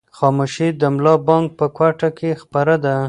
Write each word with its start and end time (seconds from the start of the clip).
خاموشي 0.17 0.67
د 0.81 0.83
ملا 0.95 1.15
بانګ 1.27 1.45
په 1.59 1.65
کوټه 1.77 2.09
کې 2.17 2.29
خپره 2.41 2.75
ده. 2.83 2.95